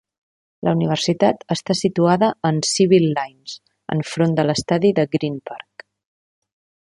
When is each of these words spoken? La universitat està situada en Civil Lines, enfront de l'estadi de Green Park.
La 0.67 0.71
universitat 0.77 1.43
està 1.55 1.75
situada 1.81 2.29
en 2.49 2.61
Civil 2.69 3.05
Lines, 3.19 3.55
enfront 3.97 4.35
de 4.41 4.49
l'estadi 4.51 4.93
de 5.01 5.07
Green 5.17 5.41
Park. 5.51 5.87